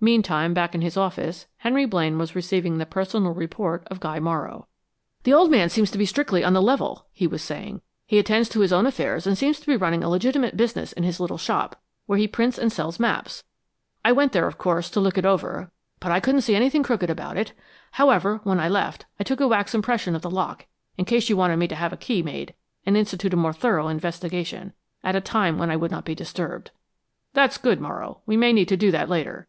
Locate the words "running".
9.76-10.04